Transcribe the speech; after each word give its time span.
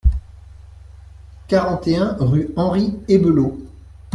quarante 1.47 1.87
et 1.89 1.95
un 1.95 2.15
rue 2.19 2.49
Henri 2.55 2.97
Ebelot 3.07 3.55